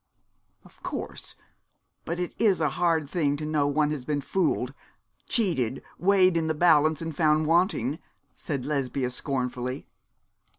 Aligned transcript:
'Of 0.65 0.81
course; 0.81 1.35
but 2.05 2.17
it 2.17 2.35
is 2.39 2.59
a 2.59 2.69
hard 2.71 3.07
thing 3.07 3.37
to 3.37 3.45
know 3.45 3.67
one 3.67 3.91
has 3.91 4.03
been 4.03 4.19
fooled, 4.19 4.73
cheated, 5.27 5.83
weighed 5.99 6.35
in 6.35 6.47
the 6.47 6.55
balance 6.55 7.03
and 7.03 7.15
found 7.15 7.45
wanting,' 7.45 7.99
said 8.35 8.65
Lesbia, 8.65 9.11
scornfully. 9.11 9.85